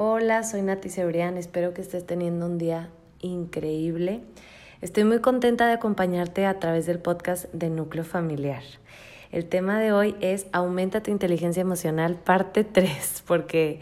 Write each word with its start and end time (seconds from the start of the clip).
Hola, 0.00 0.44
soy 0.44 0.62
Nati 0.62 0.90
Cebrián, 0.90 1.36
espero 1.36 1.74
que 1.74 1.80
estés 1.80 2.06
teniendo 2.06 2.46
un 2.46 2.56
día 2.56 2.88
increíble. 3.20 4.20
Estoy 4.80 5.02
muy 5.02 5.18
contenta 5.18 5.66
de 5.66 5.72
acompañarte 5.72 6.46
a 6.46 6.60
través 6.60 6.86
del 6.86 7.00
podcast 7.00 7.52
de 7.52 7.68
Núcleo 7.68 8.04
Familiar. 8.04 8.62
El 9.32 9.46
tema 9.46 9.80
de 9.80 9.90
hoy 9.90 10.14
es 10.20 10.46
Aumenta 10.52 11.02
tu 11.02 11.10
inteligencia 11.10 11.62
emocional, 11.62 12.14
parte 12.14 12.62
3, 12.62 13.24
porque 13.26 13.80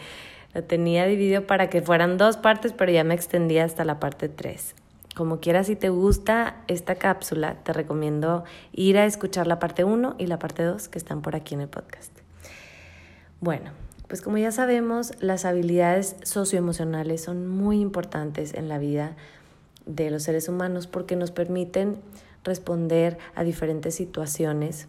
lo 0.55 0.65
tenía 0.65 1.05
dividido 1.05 1.47
para 1.47 1.69
que 1.69 1.83
fueran 1.83 2.17
dos 2.17 2.39
partes, 2.39 2.73
pero 2.73 2.91
ya 2.91 3.05
me 3.05 3.13
extendí 3.13 3.59
hasta 3.59 3.85
la 3.85 4.01
parte 4.01 4.31
3. 4.31 4.75
Como 5.15 5.41
quieras, 5.41 5.67
si 5.67 5.77
te 5.77 5.91
gusta 5.91 6.63
esta 6.67 6.95
cápsula, 6.95 7.57
te 7.63 7.75
recomiendo 7.75 8.45
ir 8.73 8.97
a 8.97 9.05
escuchar 9.05 9.47
la 9.47 9.59
parte 9.59 9.85
1 9.85 10.15
y 10.17 10.29
la 10.29 10.39
parte 10.39 10.63
2 10.63 10.89
que 10.89 10.97
están 10.97 11.21
por 11.21 11.37
aquí 11.37 11.53
en 11.53 11.61
el 11.61 11.69
podcast. 11.69 12.19
Bueno, 13.39 13.73
pues 14.09 14.23
como 14.23 14.39
ya 14.39 14.53
sabemos, 14.53 15.13
las 15.21 15.45
habilidades 15.45 16.17
socioemocionales 16.23 17.23
son 17.23 17.47
muy 17.49 17.81
importantes 17.81 18.55
en 18.55 18.69
la 18.69 18.79
vida 18.79 19.17
de 19.85 20.11
los 20.11 20.25
seres 20.25 20.49
humanos 20.49 20.87
porque 20.87 21.17
nos 21.17 21.31
permiten 21.31 21.97
responder 22.45 23.19
a 23.35 23.43
diferentes 23.43 23.95
situaciones 23.95 24.89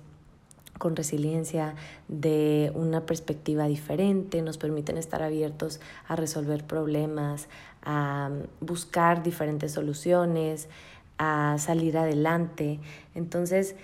con 0.78 0.96
resiliencia, 0.96 1.76
de 2.08 2.72
una 2.76 3.06
perspectiva 3.06 3.68
diferente, 3.68 4.42
nos 4.42 4.58
permiten 4.58 4.98
estar 4.98 5.24
abiertos 5.24 5.80
a 6.08 6.16
resolver 6.16 6.64
problemas, 6.64 7.48
a 7.84 8.30
buscar 8.60 9.24
diferentes 9.24 9.72
soluciones, 9.72 10.70
a 11.18 11.56
salir 11.58 11.98
adelante. 11.98 12.80
Entonces, 13.16 13.76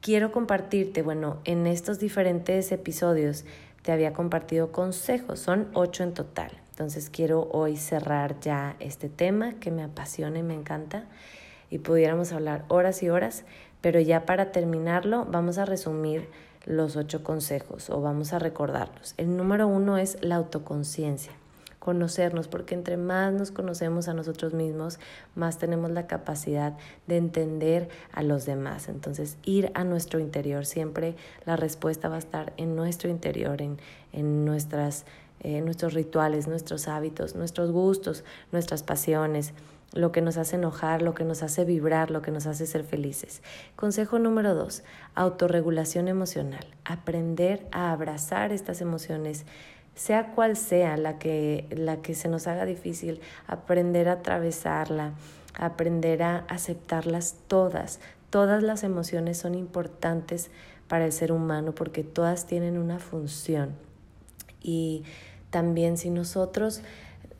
quiero 0.00 0.32
compartirte, 0.32 1.02
bueno, 1.02 1.38
en 1.44 1.66
estos 1.66 1.98
diferentes 1.98 2.72
episodios, 2.72 3.44
te 3.82 3.92
había 3.92 4.12
compartido 4.12 4.72
consejos, 4.72 5.40
son 5.40 5.68
ocho 5.74 6.02
en 6.02 6.14
total. 6.14 6.52
Entonces 6.70 7.10
quiero 7.10 7.48
hoy 7.52 7.76
cerrar 7.76 8.40
ya 8.40 8.76
este 8.80 9.08
tema 9.08 9.54
que 9.54 9.70
me 9.70 9.82
apasiona 9.82 10.38
y 10.38 10.42
me 10.42 10.54
encanta 10.54 11.04
y 11.70 11.78
pudiéramos 11.78 12.32
hablar 12.32 12.64
horas 12.68 13.02
y 13.02 13.10
horas, 13.10 13.44
pero 13.80 14.00
ya 14.00 14.26
para 14.26 14.52
terminarlo 14.52 15.26
vamos 15.26 15.58
a 15.58 15.64
resumir 15.64 16.28
los 16.64 16.96
ocho 16.96 17.22
consejos 17.22 17.90
o 17.90 18.00
vamos 18.00 18.32
a 18.32 18.38
recordarlos. 18.38 19.14
El 19.16 19.36
número 19.36 19.66
uno 19.66 19.98
es 19.98 20.18
la 20.22 20.36
autoconciencia 20.36 21.32
conocernos, 21.80 22.46
porque 22.46 22.74
entre 22.76 22.96
más 22.96 23.32
nos 23.32 23.50
conocemos 23.50 24.06
a 24.06 24.14
nosotros 24.14 24.52
mismos, 24.52 25.00
más 25.34 25.58
tenemos 25.58 25.90
la 25.90 26.06
capacidad 26.06 26.76
de 27.08 27.16
entender 27.16 27.88
a 28.12 28.22
los 28.22 28.46
demás. 28.46 28.88
Entonces, 28.88 29.38
ir 29.42 29.72
a 29.74 29.82
nuestro 29.82 30.20
interior, 30.20 30.66
siempre 30.66 31.16
la 31.46 31.56
respuesta 31.56 32.08
va 32.08 32.16
a 32.16 32.20
estar 32.20 32.52
en 32.58 32.76
nuestro 32.76 33.08
interior, 33.10 33.62
en, 33.62 33.78
en 34.12 34.44
nuestras, 34.44 35.06
eh, 35.40 35.62
nuestros 35.62 35.94
rituales, 35.94 36.46
nuestros 36.46 36.86
hábitos, 36.86 37.34
nuestros 37.34 37.72
gustos, 37.72 38.24
nuestras 38.52 38.82
pasiones 38.84 39.54
lo 39.92 40.12
que 40.12 40.20
nos 40.20 40.36
hace 40.36 40.56
enojar, 40.56 41.02
lo 41.02 41.14
que 41.14 41.24
nos 41.24 41.42
hace 41.42 41.64
vibrar, 41.64 42.10
lo 42.12 42.22
que 42.22 42.30
nos 42.30 42.46
hace 42.46 42.66
ser 42.66 42.84
felices. 42.84 43.42
Consejo 43.74 44.20
número 44.20 44.54
dos, 44.54 44.84
autorregulación 45.14 46.06
emocional. 46.06 46.64
Aprender 46.84 47.66
a 47.72 47.90
abrazar 47.90 48.52
estas 48.52 48.80
emociones 48.80 49.46
sea 50.00 50.28
cual 50.28 50.56
sea 50.56 50.96
la 50.96 51.18
que, 51.18 51.66
la 51.76 51.98
que 52.00 52.14
se 52.14 52.28
nos 52.28 52.46
haga 52.46 52.64
difícil, 52.64 53.20
aprender 53.46 54.08
a 54.08 54.12
atravesarla, 54.12 55.12
aprender 55.52 56.22
a 56.22 56.38
aceptarlas 56.48 57.36
todas. 57.48 58.00
Todas 58.30 58.62
las 58.62 58.82
emociones 58.82 59.36
son 59.36 59.54
importantes 59.54 60.50
para 60.88 61.04
el 61.04 61.12
ser 61.12 61.32
humano 61.32 61.74
porque 61.74 62.02
todas 62.02 62.46
tienen 62.46 62.78
una 62.78 62.98
función. 62.98 63.74
Y 64.62 65.04
también 65.50 65.98
si 65.98 66.08
nosotros 66.08 66.80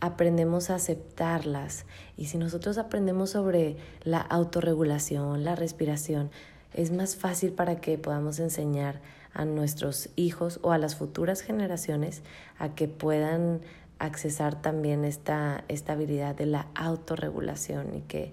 aprendemos 0.00 0.69
a 0.69 0.75
aceptarlas 0.75 1.86
y 2.19 2.27
si 2.27 2.36
nosotros 2.36 2.77
aprendemos 2.77 3.31
sobre 3.31 3.78
la 4.03 4.20
autorregulación, 4.20 5.44
la 5.44 5.55
respiración, 5.55 6.31
es 6.75 6.92
más 6.92 7.16
fácil 7.16 7.53
para 7.53 7.81
que 7.81 7.98
podamos 7.98 8.38
enseñar 8.38 9.00
a 9.32 9.44
nuestros 9.44 10.10
hijos 10.16 10.58
o 10.62 10.72
a 10.72 10.78
las 10.78 10.97
futuras 10.97 11.41
generaciones 11.41 12.22
a 12.58 12.75
que 12.75 12.88
puedan 12.88 13.60
accesar 13.98 14.60
también 14.60 15.04
esta, 15.04 15.64
esta 15.69 15.92
habilidad 15.92 16.34
de 16.34 16.47
la 16.47 16.66
autorregulación 16.75 17.94
y 17.94 18.00
que, 18.00 18.32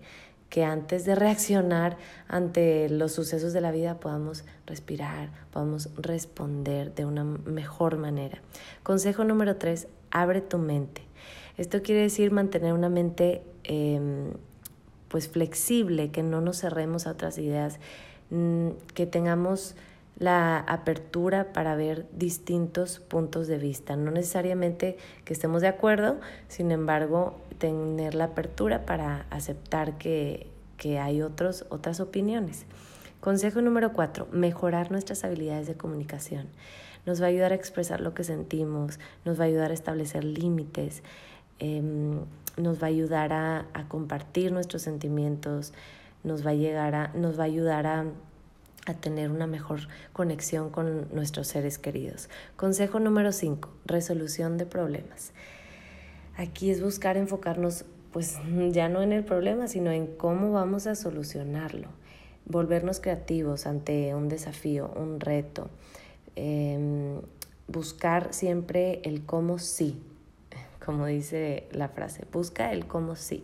que 0.50 0.64
antes 0.64 1.06
de 1.06 1.14
reaccionar 1.14 1.98
ante 2.28 2.90
los 2.90 3.12
sucesos 3.12 3.53
de 3.53 3.62
la 3.62 3.72
vida 3.72 4.00
podamos 4.00 4.46
respirar, 4.66 5.30
podamos 5.52 5.90
responder 5.98 6.96
de 6.96 7.06
una 7.06 7.24
mejor 7.24 7.98
manera. 7.98 8.42
Consejo 8.84 9.24
número 9.24 9.58
tres, 9.58 9.88
abre 10.09 10.42
tu 10.42 10.58
mente. 10.58 11.02
Esto 11.58 11.81
quiere 11.81 12.02
decir 12.02 12.31
mantener 12.31 12.74
una 12.74 12.90
mente 12.90 13.44
em, 13.64 14.31
pues 15.09 15.28
flexible, 15.28 16.12
que 16.12 16.24
no 16.24 16.40
nos 16.40 16.59
cerremos 16.59 17.08
a 17.08 17.12
otras 17.12 17.38
ideas, 17.38 17.80
que 18.30 19.06
tengamos 19.06 19.76
la 20.20 20.60
apertura 20.60 21.54
para 21.54 21.76
ver 21.76 22.08
distintos 22.12 23.00
puntos 23.00 23.48
de 23.48 23.58
vista. 23.58 23.96
No 23.96 24.12
necesariamente 24.12 24.98
que 25.26 25.34
estemos 25.34 25.62
de 25.62 25.68
acuerdo, 25.68 26.20
sin 26.48 26.72
embargo, 26.72 27.40
tener 27.60 28.16
la 28.16 28.26
apertura 28.26 28.86
para 28.86 29.28
aceptar 29.30 29.98
que, 29.98 30.48
que 30.78 31.00
hay 31.00 31.22
otros, 31.22 31.66
otras 31.70 32.00
opiniones. 32.00 32.66
Consejo 33.20 33.62
número 33.62 33.94
cuatro, 33.94 34.28
mejorar 34.32 34.92
nuestras 34.92 35.24
habilidades 35.24 35.68
de 35.68 35.76
comunicación. 35.76 36.48
Nos 37.06 37.22
va 37.22 37.26
a 37.26 37.30
ayudar 37.30 37.52
a 37.52 37.56
expresar 37.56 38.02
lo 38.02 38.14
que 38.14 38.24
sentimos, 38.24 39.00
nos 39.24 39.40
va 39.40 39.44
a 39.44 39.48
ayudar 39.48 39.72
a 39.72 39.74
establecer 39.74 40.24
límites, 40.24 41.04
em, 41.60 42.20
nos 42.58 42.82
va 42.82 42.88
a 42.88 42.90
ayudar 42.90 43.34
a, 43.34 43.66
a 43.74 43.88
compartir 43.88 44.52
nuestros 44.52 44.82
sentimientos, 44.82 45.74
nos 46.24 46.46
va 46.46 46.52
a, 46.52 46.56
llegar 46.56 46.96
a, 46.96 47.08
nos 47.14 47.40
va 47.40 47.44
a 47.44 47.48
ayudar 47.48 47.88
a 47.88 48.06
a 48.88 48.94
tener 48.94 49.32
una 49.32 49.48
mejor 49.48 49.82
conexión 50.14 50.70
con 50.70 51.14
nuestros 51.14 51.48
seres 51.48 51.78
queridos. 51.78 52.30
Consejo 52.56 53.00
número 53.00 53.34
5, 53.34 53.70
resolución 53.86 54.58
de 54.58 54.66
problemas. 54.66 55.34
Aquí 56.38 56.72
es 56.72 56.82
buscar 56.82 57.18
enfocarnos 57.18 57.86
pues 58.12 58.38
ya 58.72 58.88
no 58.88 59.02
en 59.02 59.12
el 59.12 59.26
problema, 59.26 59.68
sino 59.68 59.92
en 59.92 60.08
cómo 60.08 60.52
vamos 60.52 60.88
a 60.88 60.96
solucionarlo. 60.96 61.90
Volvernos 62.46 63.02
creativos 63.02 63.68
ante 63.68 64.16
un 64.16 64.30
desafío, 64.30 64.92
un 64.96 65.20
reto. 65.20 65.70
Em, 66.36 67.20
buscar 67.68 68.34
siempre 68.34 69.02
el 69.04 69.26
cómo 69.26 69.60
sí, 69.60 70.02
como 70.84 71.06
dice 71.06 71.68
la 71.72 71.90
frase, 71.90 72.24
busca 72.32 72.72
el 72.72 72.88
cómo 72.88 73.18
sí. 73.18 73.44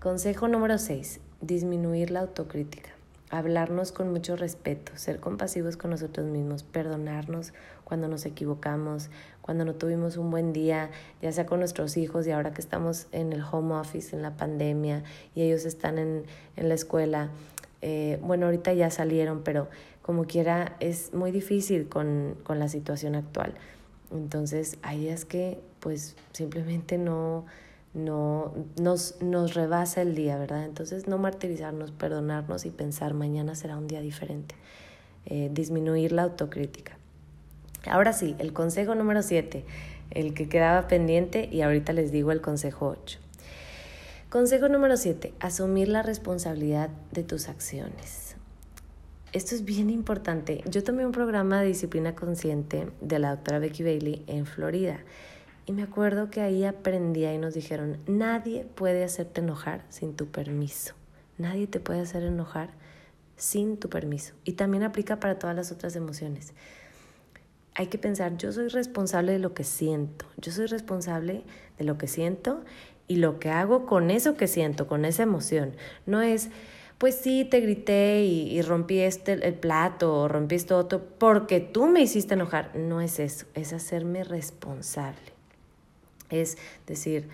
Consejo 0.00 0.48
número 0.48 0.78
6, 0.78 1.20
disminuir 1.46 2.10
la 2.10 2.20
autocrítica 2.20 2.94
hablarnos 3.30 3.90
con 3.90 4.12
mucho 4.12 4.36
respeto, 4.36 4.92
ser 4.96 5.18
compasivos 5.18 5.76
con 5.76 5.90
nosotros 5.90 6.26
mismos, 6.26 6.62
perdonarnos 6.62 7.52
cuando 7.82 8.06
nos 8.06 8.26
equivocamos, 8.26 9.10
cuando 9.42 9.64
no 9.64 9.74
tuvimos 9.74 10.16
un 10.16 10.30
buen 10.30 10.52
día, 10.52 10.90
ya 11.20 11.32
sea 11.32 11.44
con 11.44 11.58
nuestros 11.58 11.96
hijos 11.96 12.26
y 12.26 12.30
ahora 12.30 12.52
que 12.52 12.60
estamos 12.60 13.08
en 13.12 13.32
el 13.32 13.42
home 13.42 13.74
office, 13.74 14.14
en 14.14 14.22
la 14.22 14.36
pandemia 14.36 15.02
y 15.34 15.42
ellos 15.42 15.64
están 15.64 15.98
en, 15.98 16.24
en 16.56 16.68
la 16.68 16.74
escuela. 16.74 17.30
Eh, 17.82 18.18
bueno, 18.22 18.46
ahorita 18.46 18.72
ya 18.72 18.90
salieron, 18.90 19.42
pero 19.42 19.68
como 20.00 20.24
quiera 20.24 20.76
es 20.80 21.12
muy 21.12 21.32
difícil 21.32 21.88
con, 21.88 22.36
con 22.44 22.58
la 22.58 22.68
situación 22.68 23.14
actual. 23.16 23.54
Entonces 24.12 24.78
hay 24.82 25.00
días 25.00 25.24
que 25.24 25.60
pues 25.80 26.16
simplemente 26.32 26.98
no, 26.98 27.46
no 27.94 28.52
nos, 28.80 29.20
nos 29.22 29.54
rebasa 29.54 30.02
el 30.02 30.14
día, 30.14 30.36
¿verdad? 30.36 30.64
Entonces 30.64 31.06
no 31.06 31.16
martirizarnos, 31.16 31.92
perdonarnos 31.92 32.66
y 32.66 32.70
pensar 32.70 33.14
mañana 33.14 33.54
será 33.54 33.76
un 33.76 33.86
día 33.86 34.00
diferente. 34.00 34.56
Eh, 35.26 35.48
disminuir 35.52 36.12
la 36.12 36.24
autocrítica. 36.24 36.98
Ahora 37.86 38.12
sí, 38.12 38.36
el 38.38 38.52
consejo 38.52 38.94
número 38.94 39.22
7, 39.22 39.64
el 40.10 40.34
que 40.34 40.48
quedaba 40.48 40.86
pendiente 40.86 41.48
y 41.50 41.62
ahorita 41.62 41.94
les 41.94 42.12
digo 42.12 42.30
el 42.30 42.42
consejo 42.42 42.88
8. 42.88 43.20
Consejo 44.28 44.68
número 44.68 44.96
7, 44.96 45.32
asumir 45.40 45.88
la 45.88 46.02
responsabilidad 46.02 46.90
de 47.12 47.22
tus 47.22 47.48
acciones. 47.48 48.36
Esto 49.32 49.54
es 49.54 49.64
bien 49.64 49.88
importante. 49.88 50.62
Yo 50.68 50.84
tomé 50.84 51.06
un 51.06 51.12
programa 51.12 51.60
de 51.60 51.68
disciplina 51.68 52.14
consciente 52.14 52.88
de 53.00 53.18
la 53.18 53.30
doctora 53.30 53.60
Becky 53.60 53.82
Bailey 53.82 54.24
en 54.26 54.44
Florida 54.44 55.00
y 55.66 55.72
me 55.72 55.82
acuerdo 55.82 56.30
que 56.30 56.40
ahí 56.40 56.64
aprendía 56.64 57.32
y 57.32 57.38
nos 57.38 57.54
dijeron, 57.54 57.98
nadie 58.06 58.66
puede 58.74 59.02
hacerte 59.02 59.40
enojar 59.40 59.84
sin 59.88 60.14
tu 60.14 60.26
permiso. 60.26 60.94
Nadie 61.38 61.66
te 61.66 61.80
puede 61.80 62.00
hacer 62.00 62.22
enojar 62.22 62.70
sin 63.36 63.78
tu 63.78 63.88
permiso. 63.88 64.34
Y 64.44 64.52
también 64.52 64.82
aplica 64.82 65.20
para 65.20 65.38
todas 65.38 65.56
las 65.56 65.72
otras 65.72 65.96
emociones. 65.96 66.52
Hay 67.74 67.88
que 67.88 67.98
pensar, 67.98 68.36
yo 68.36 68.52
soy 68.52 68.68
responsable 68.68 69.32
de 69.32 69.38
lo 69.38 69.54
que 69.54 69.64
siento. 69.64 70.26
Yo 70.36 70.52
soy 70.52 70.66
responsable 70.66 71.42
de 71.78 71.84
lo 71.84 71.98
que 71.98 72.06
siento 72.06 72.62
y 73.08 73.16
lo 73.16 73.38
que 73.38 73.50
hago 73.50 73.86
con 73.86 74.10
eso 74.10 74.36
que 74.36 74.46
siento, 74.46 74.86
con 74.86 75.04
esa 75.04 75.24
emoción. 75.24 75.74
No 76.06 76.22
es, 76.22 76.50
pues 76.98 77.16
sí, 77.16 77.44
te 77.44 77.60
grité 77.60 78.22
y, 78.22 78.62
rompí 78.62 79.00
este, 79.00 79.32
el 79.32 79.54
plato 79.54 80.14
o 80.14 80.28
rompí 80.28 80.54
esto 80.54 80.78
otro 80.78 81.02
porque 81.18 81.58
tú 81.58 81.86
me 81.86 82.00
hiciste 82.02 82.34
enojar. 82.34 82.76
No 82.76 83.00
es 83.00 83.18
eso, 83.18 83.46
es 83.54 83.72
hacerme 83.72 84.22
responsable. 84.22 85.33
Es 86.30 86.58
decir, 86.86 87.28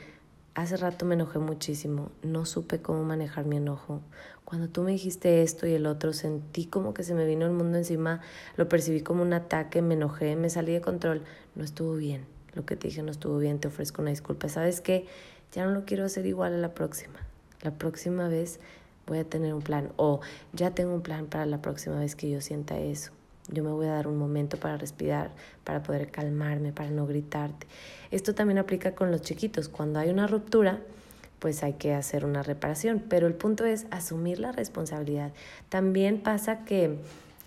hace 0.54 0.76
rato 0.76 1.06
me 1.06 1.14
enojé 1.14 1.38
muchísimo, 1.38 2.10
no 2.22 2.44
supe 2.44 2.80
cómo 2.80 3.04
manejar 3.04 3.46
mi 3.46 3.56
enojo. 3.56 4.00
Cuando 4.44 4.68
tú 4.68 4.82
me 4.82 4.90
dijiste 4.90 5.42
esto 5.42 5.66
y 5.66 5.72
el 5.74 5.86
otro, 5.86 6.12
sentí 6.12 6.66
como 6.66 6.92
que 6.92 7.02
se 7.02 7.14
me 7.14 7.24
vino 7.24 7.46
el 7.46 7.52
mundo 7.52 7.78
encima, 7.78 8.20
lo 8.56 8.68
percibí 8.68 9.00
como 9.00 9.22
un 9.22 9.32
ataque, 9.32 9.80
me 9.82 9.94
enojé, 9.94 10.36
me 10.36 10.50
salí 10.50 10.72
de 10.72 10.80
control, 10.80 11.22
no 11.54 11.64
estuvo 11.64 11.94
bien. 11.94 12.24
Lo 12.54 12.66
que 12.66 12.76
te 12.76 12.88
dije 12.88 13.02
no 13.02 13.12
estuvo 13.12 13.38
bien, 13.38 13.60
te 13.60 13.68
ofrezco 13.68 14.02
una 14.02 14.10
disculpa. 14.10 14.48
¿Sabes 14.48 14.80
qué? 14.80 15.06
Ya 15.52 15.64
no 15.64 15.70
lo 15.70 15.84
quiero 15.84 16.04
hacer 16.04 16.26
igual 16.26 16.54
a 16.54 16.58
la 16.58 16.74
próxima. 16.74 17.20
La 17.62 17.72
próxima 17.72 18.28
vez 18.28 18.58
voy 19.06 19.18
a 19.18 19.24
tener 19.24 19.54
un 19.54 19.62
plan 19.62 19.92
o 19.96 20.20
ya 20.52 20.72
tengo 20.72 20.94
un 20.94 21.02
plan 21.02 21.26
para 21.26 21.46
la 21.46 21.62
próxima 21.62 21.98
vez 22.00 22.16
que 22.16 22.30
yo 22.30 22.40
sienta 22.40 22.78
eso. 22.78 23.12
Yo 23.52 23.64
me 23.64 23.70
voy 23.70 23.86
a 23.86 23.92
dar 23.92 24.06
un 24.06 24.16
momento 24.16 24.56
para 24.56 24.76
respirar, 24.76 25.30
para 25.64 25.82
poder 25.82 26.10
calmarme, 26.10 26.72
para 26.72 26.90
no 26.90 27.06
gritarte. 27.06 27.66
Esto 28.10 28.34
también 28.34 28.58
aplica 28.58 28.94
con 28.94 29.10
los 29.10 29.22
chiquitos. 29.22 29.68
Cuando 29.68 29.98
hay 29.98 30.10
una 30.10 30.26
ruptura, 30.26 30.80
pues 31.38 31.62
hay 31.62 31.74
que 31.74 31.94
hacer 31.94 32.24
una 32.24 32.42
reparación. 32.42 33.02
Pero 33.08 33.26
el 33.26 33.34
punto 33.34 33.64
es 33.64 33.86
asumir 33.90 34.38
la 34.38 34.52
responsabilidad. 34.52 35.32
También 35.68 36.20
pasa 36.20 36.64
que, 36.64 36.98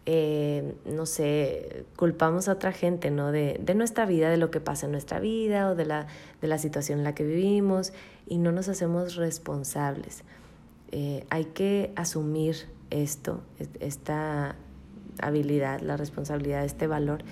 eh, 0.05 0.73
no 0.85 1.05
sé, 1.05 1.85
culpamos 1.95 2.49
a 2.49 2.53
otra 2.53 2.73
gente, 2.73 3.11
¿no? 3.11 3.31
De, 3.31 3.59
de, 3.63 3.75
nuestra 3.75 4.05
vida, 4.05 4.29
de 4.29 4.37
lo 4.37 4.51
que 4.51 4.59
pasa 4.59 4.87
en 4.87 4.91
nuestra 4.91 5.19
vida 5.19 5.69
o 5.69 5.75
de 5.75 5.85
la, 5.85 6.07
de 6.41 6.47
la 6.47 6.57
situación 6.57 6.99
en 6.99 7.05
la 7.05 7.15
que 7.15 7.23
vivimos 7.23 7.93
y 8.27 8.39
no 8.39 8.51
nos 8.51 8.67
hacemos 8.67 9.15
responsables. 9.15 10.23
Eh, 10.91 11.25
hay 11.29 11.45
que 11.45 11.91
asumir 11.95 12.67
esto, 12.91 13.41
esta 13.79 14.55
habilidad, 15.21 15.81
la 15.81 15.97
responsabilidad, 15.97 16.63
este 16.65 16.87
valor 16.87 17.23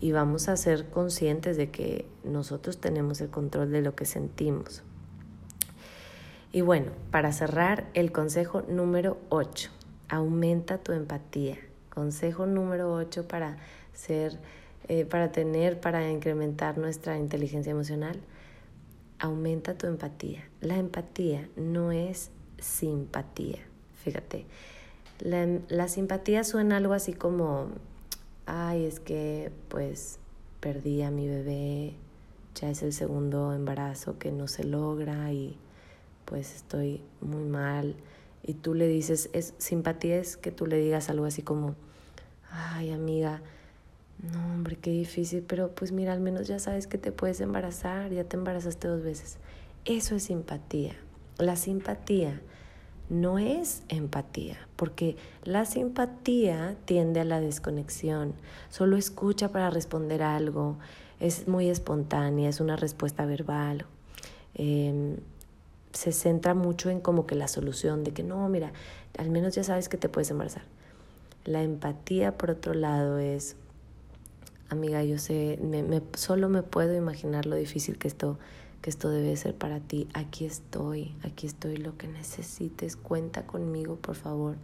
y 0.00 0.12
vamos 0.12 0.48
a 0.48 0.56
ser 0.56 0.88
conscientes 0.88 1.56
de 1.56 1.70
que 1.70 2.06
nosotros 2.24 2.78
tenemos 2.78 3.20
el 3.20 3.28
control 3.28 3.70
de 3.70 3.82
lo 3.82 3.94
que 3.94 4.06
sentimos. 4.06 4.82
Y 6.52 6.62
bueno, 6.62 6.90
para 7.10 7.32
cerrar, 7.32 7.88
el 7.94 8.10
consejo 8.10 8.62
número 8.62 9.18
8, 9.28 9.70
aumenta 10.08 10.78
tu 10.78 10.92
empatía. 10.92 11.58
Consejo 11.90 12.46
número 12.46 12.92
8 12.94 13.28
para 13.28 13.58
ser, 13.92 14.38
eh, 14.88 15.04
para 15.04 15.30
tener, 15.32 15.78
para 15.80 16.10
incrementar 16.10 16.78
nuestra 16.78 17.18
inteligencia 17.18 17.70
emocional, 17.70 18.18
aumenta 19.18 19.74
tu 19.74 19.86
empatía. 19.86 20.42
La 20.60 20.78
empatía 20.78 21.48
no 21.56 21.92
es 21.92 22.30
simpatía. 22.58 23.58
Fíjate, 24.02 24.46
la, 25.20 25.88
simpatía 25.88 26.44
suena 26.44 26.76
algo 26.76 26.92
así 26.92 27.12
como, 27.12 27.68
ay, 28.46 28.84
es 28.84 29.00
que 29.00 29.52
pues 29.68 30.18
perdí 30.60 31.02
a 31.02 31.10
mi 31.10 31.28
bebé, 31.28 31.94
ya 32.54 32.70
es 32.70 32.82
el 32.82 32.92
segundo 32.92 33.52
embarazo 33.52 34.18
que 34.18 34.32
no 34.32 34.48
se 34.48 34.64
logra 34.64 35.32
y 35.32 35.56
pues 36.24 36.54
estoy 36.54 37.02
muy 37.20 37.44
mal. 37.44 37.96
Y 38.42 38.54
tú 38.54 38.74
le 38.74 38.88
dices, 38.88 39.30
es 39.32 39.54
simpatía 39.58 40.16
es 40.16 40.36
que 40.36 40.50
tú 40.50 40.66
le 40.66 40.78
digas 40.78 41.10
algo 41.10 41.26
así 41.26 41.42
como, 41.42 41.74
ay 42.50 42.90
amiga, 42.90 43.42
no 44.32 44.54
hombre, 44.54 44.76
qué 44.76 44.90
difícil, 44.90 45.42
pero 45.46 45.74
pues 45.74 45.92
mira, 45.92 46.12
al 46.12 46.20
menos 46.20 46.46
ya 46.48 46.58
sabes 46.58 46.86
que 46.86 46.98
te 46.98 47.12
puedes 47.12 47.40
embarazar, 47.40 48.10
ya 48.10 48.24
te 48.24 48.36
embarazaste 48.36 48.88
dos 48.88 49.02
veces. 49.02 49.38
Eso 49.84 50.14
es 50.16 50.24
simpatía. 50.24 50.94
La 51.38 51.56
simpatía 51.56 52.40
no 53.10 53.38
es 53.38 53.82
empatía, 53.88 54.56
porque 54.76 55.16
la 55.44 55.64
simpatía 55.64 56.76
tiende 56.84 57.20
a 57.20 57.24
la 57.24 57.40
desconexión, 57.40 58.34
solo 58.70 58.96
escucha 58.96 59.50
para 59.50 59.68
responder 59.68 60.22
algo, 60.22 60.76
es 61.18 61.48
muy 61.48 61.68
espontánea, 61.68 62.48
es 62.48 62.60
una 62.60 62.76
respuesta 62.76 63.26
verbal, 63.26 63.84
em, 64.54 65.16
se 65.92 66.12
centra 66.12 66.54
mucho 66.54 66.88
en 66.88 67.00
como 67.00 67.26
que 67.26 67.34
la 67.34 67.48
solución 67.48 68.04
de 68.04 68.12
que 68.12 68.22
no, 68.22 68.48
mira, 68.48 68.72
al 69.18 69.28
menos 69.28 69.56
ya 69.56 69.64
sabes 69.64 69.88
que 69.88 69.96
te 69.96 70.08
puedes 70.08 70.30
embarazar. 70.30 70.62
La 71.44 71.62
empatía, 71.62 72.38
por 72.38 72.50
otro 72.52 72.74
lado, 72.74 73.18
es, 73.18 73.56
amiga, 74.68 75.02
yo 75.02 75.18
sé, 75.18 75.58
me, 75.60 76.00
solo 76.14 76.48
me 76.48 76.62
puedo 76.62 76.94
imaginar 76.94 77.46
lo 77.46 77.56
difícil 77.56 77.98
que 77.98 78.06
esto 78.06 78.38
que 78.80 78.90
esto 78.90 79.10
debe 79.10 79.36
ser 79.36 79.54
para 79.54 79.80
ti. 79.80 80.08
Aquí 80.14 80.44
estoy, 80.44 81.14
aquí 81.22 81.46
estoy, 81.46 81.76
lo 81.76 81.96
que 81.96 82.08
necesites, 82.08 82.96
cuenta 82.96 83.46
conmigo, 83.46 83.96
por 83.96 84.14
favor. 84.14 84.56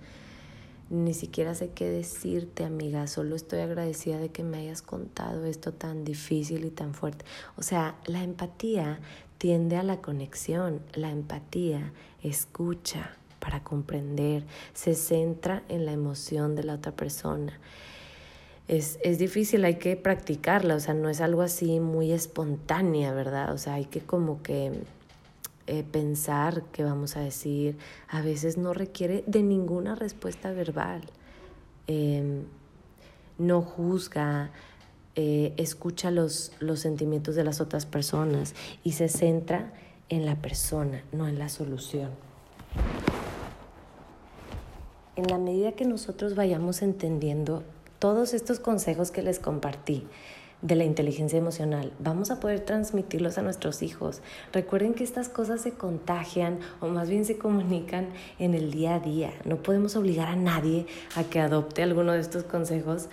Ni 0.88 1.14
siquiera 1.14 1.54
sé 1.54 1.70
qué 1.70 1.90
decirte, 1.90 2.64
amiga, 2.64 3.06
solo 3.08 3.34
estoy 3.34 3.60
agradecida 3.60 4.18
de 4.18 4.30
que 4.30 4.44
me 4.44 4.58
hayas 4.58 4.82
contado 4.82 5.44
esto 5.44 5.72
tan 5.72 6.04
difícil 6.04 6.64
y 6.64 6.70
tan 6.70 6.94
fuerte. 6.94 7.24
O 7.56 7.62
sea, 7.62 7.96
la 8.06 8.22
empatía 8.22 9.00
tiende 9.38 9.76
a 9.76 9.82
la 9.82 10.00
conexión, 10.00 10.80
la 10.94 11.10
empatía 11.10 11.92
escucha 12.22 13.16
para 13.40 13.62
comprender, 13.64 14.44
se 14.74 14.94
centra 14.94 15.62
en 15.68 15.86
la 15.86 15.92
emoción 15.92 16.54
de 16.54 16.64
la 16.64 16.74
otra 16.74 16.92
persona 16.92 17.58
es, 18.68 18.98
es 19.02 19.18
difícil, 19.18 19.64
hay 19.64 19.76
que 19.76 19.96
practicarla, 19.96 20.74
o 20.74 20.80
sea, 20.80 20.94
no 20.94 21.08
es 21.08 21.20
algo 21.20 21.42
así 21.42 21.78
muy 21.78 22.12
espontánea, 22.12 23.12
¿verdad? 23.12 23.52
O 23.52 23.58
sea, 23.58 23.74
hay 23.74 23.84
que 23.84 24.00
como 24.00 24.42
que 24.42 24.72
eh, 25.68 25.84
pensar 25.84 26.62
qué 26.72 26.82
vamos 26.82 27.16
a 27.16 27.20
decir, 27.20 27.76
a 28.08 28.22
veces 28.22 28.56
no 28.56 28.72
requiere 28.72 29.22
de 29.26 29.42
ninguna 29.42 29.94
respuesta 29.94 30.52
verbal, 30.52 31.02
em, 31.86 32.44
no 33.38 33.62
juzga, 33.62 34.50
eh, 35.14 35.54
escucha 35.56 36.10
los, 36.10 36.52
los 36.60 36.80
sentimientos 36.80 37.36
de 37.36 37.44
las 37.44 37.60
otras 37.60 37.86
personas 37.86 38.54
y 38.84 38.92
se 38.92 39.08
centra 39.08 39.72
en 40.08 40.26
la 40.26 40.36
persona, 40.36 41.02
no 41.12 41.28
en 41.28 41.38
la 41.38 41.48
solución. 41.48 42.10
En 45.16 45.26
la 45.28 45.38
medida 45.38 45.72
que 45.72 45.84
nosotros 45.84 46.34
vayamos 46.34 46.82
entendiendo 46.82 47.64
todos 47.98 48.34
estos 48.34 48.60
consejos 48.60 49.10
que 49.10 49.22
les 49.22 49.38
compartí 49.38 50.06
de 50.62 50.74
la 50.74 50.84
inteligencia 50.84 51.38
emocional, 51.38 51.92
vamos 51.98 52.30
a 52.30 52.40
poder 52.40 52.60
transmitirlos 52.60 53.38
a 53.38 53.42
nuestros 53.42 53.82
hijos. 53.82 54.22
Recuerden 54.52 54.94
que 54.94 55.04
estas 55.04 55.28
cosas 55.28 55.60
se 55.60 55.72
contagian 55.72 56.60
o 56.80 56.88
más 56.88 57.10
bien 57.10 57.24
se 57.24 57.36
comunican 57.36 58.08
en 58.38 58.54
el 58.54 58.70
día 58.70 58.94
a 58.94 59.00
día. 59.00 59.32
No 59.44 59.56
podemos 59.56 59.96
obligar 59.96 60.28
a 60.28 60.36
nadie 60.36 60.86
a 61.14 61.24
que 61.24 61.40
adopte 61.40 61.82
alguno 61.82 62.12
de 62.12 62.20
estos 62.20 62.44
consejos 62.44 63.08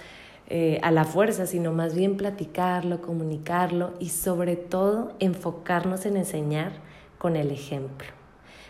eh, 0.47 0.80
a 0.83 0.91
la 0.91 1.06
fuerza, 1.06 1.45
sino 1.45 1.74
más 1.74 1.95
bien 1.95 2.18
platicarlo, 2.18 3.01
comunicarlo 3.01 3.94
y 4.00 4.09
sobre 4.09 4.56
todo 4.56 5.13
enfocarnos 5.19 6.06
en 6.06 6.18
enseñar 6.18 6.74
con 7.18 7.35
el 7.35 7.52
ejemplo. 7.52 8.07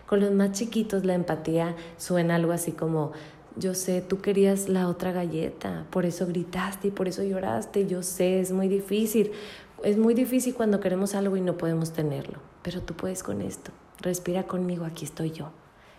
Con 0.06 0.20
los 0.20 0.32
más 0.32 0.52
chiquitos 0.52 1.06
la 1.06 1.14
empatía 1.14 1.76
suena 1.98 2.36
algo 2.36 2.52
así 2.52 2.72
como, 2.72 3.14
yo 3.56 3.74
sé, 3.74 4.02
tú 4.02 4.22
querías 4.22 4.70
la 4.70 4.88
otra 4.88 5.12
galleta, 5.12 5.86
por 5.90 6.06
eso 6.06 6.26
gritaste 6.28 6.88
y 6.88 6.92
por 6.92 7.08
eso 7.08 7.24
lloraste, 7.24 7.86
yo 7.88 8.04
sé, 8.04 8.40
es 8.40 8.52
muy 8.52 8.68
difícil. 8.68 9.32
Es 9.84 9.98
muy 9.98 10.14
difícil 10.14 10.54
cuando 10.54 10.80
queremos 10.80 11.14
algo 11.14 11.36
y 11.36 11.42
no 11.42 11.58
podemos 11.58 11.92
tenerlo, 11.92 12.40
pero 12.62 12.82
tú 12.82 12.94
puedes 12.94 13.22
con 13.22 13.42
esto. 13.42 13.72
Respira 14.00 14.44
conmigo, 14.44 14.86
aquí 14.86 15.06
estoy 15.06 15.32
yo. 15.32 15.52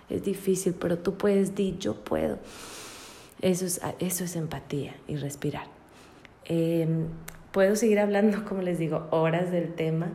Es 0.09 0.25
difícil, 0.25 0.75
pero 0.75 0.99
tú 0.99 1.15
puedes, 1.15 1.55
di, 1.55 1.77
yo 1.79 1.95
puedo. 1.95 2.39
Eso 3.41 3.67
es, 3.67 3.81
eso 3.99 4.25
es 4.25 4.37
empatía 4.37 4.97
y 5.07 5.17
respirar. 5.17 5.67
Em, 6.47 7.09
puedo 7.53 7.77
seguir 7.77 7.99
hablando, 7.99 8.45
como 8.49 8.63
les 8.63 8.79
digo, 8.79 9.07
horas 9.11 9.51
del 9.51 9.75
tema, 9.75 10.09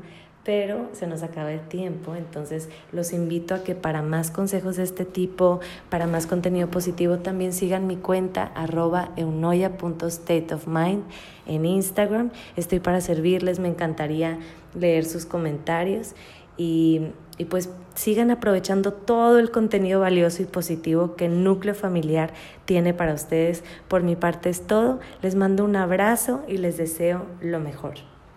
pero 0.44 0.90
se 0.94 1.06
nos 1.06 1.22
acaba 1.22 1.52
el 1.52 1.68
tiempo, 1.68 2.16
entonces 2.16 2.70
los 2.92 3.14
invito 3.14 3.54
a 3.54 3.64
que 3.64 3.76
para 3.76 4.02
más 4.02 4.32
consejos 4.32 4.78
de 4.78 4.84
este 4.84 5.06
tipo, 5.06 5.60
para 5.90 6.08
más 6.08 6.28
contenido 6.28 6.70
positivo, 6.70 7.18
también 7.18 7.54
sigan 7.54 7.88
mi 7.88 7.98
cuenta 7.98 8.52
arroba 8.56 9.12
eunoya.stateofmind 9.18 11.04
en 11.46 11.66
Instagram. 11.66 12.32
Estoy 12.56 12.80
para 12.80 13.02
servirles, 13.02 13.60
me 13.60 13.68
encantaría 13.68 14.40
leer 14.74 15.06
sus 15.06 15.26
comentarios 15.26 16.16
y, 16.58 17.02
y 17.38 17.46
pues 17.46 17.70
sigan 17.96 18.32
aprovechando 18.32 18.94
todo 18.94 19.40
el 19.40 19.52
contenido 19.52 20.00
valioso 20.00 20.42
y 20.42 20.46
positivo 20.46 21.16
que 21.16 21.28
núcleo 21.28 21.76
familiar 21.76 22.34
tiene 22.66 22.94
para 22.94 23.14
ustedes. 23.14 23.64
Por 23.88 24.04
mi 24.04 24.16
parte 24.16 24.50
es 24.50 24.66
todo, 24.66 25.00
les 25.22 25.36
mando 25.36 25.66
un 25.66 25.76
abrazo 25.76 26.44
y 26.48 26.58
les 26.58 26.78
deseo 26.78 27.26
lo 27.42 27.60
mejor. 27.60 28.09